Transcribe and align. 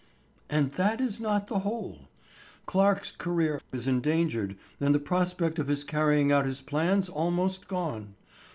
"And 0.49 0.71
that 0.71 0.99
is 0.99 1.19
not 1.19 1.45
the 1.45 1.59
whole. 1.59 2.09
Clarke's 2.65 3.11
career 3.11 3.61
is 3.71 3.85
endangered 3.85 4.57
and 4.79 4.95
the 4.95 4.99
prospect 4.99 5.59
of 5.59 5.67
his 5.67 5.83
carrying 5.83 6.31
out 6.31 6.47
his 6.47 6.63
plans 6.63 7.07
almost 7.07 7.67
gone. 7.67 8.15